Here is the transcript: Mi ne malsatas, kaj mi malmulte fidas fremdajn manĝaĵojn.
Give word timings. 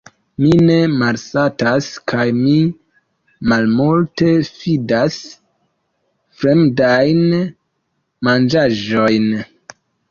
Mi 0.43 0.51
ne 0.69 0.77
malsatas, 1.01 1.89
kaj 2.13 2.23
mi 2.37 2.55
malmulte 3.53 4.33
fidas 4.49 5.21
fremdajn 6.41 7.25
manĝaĵojn. 8.31 9.35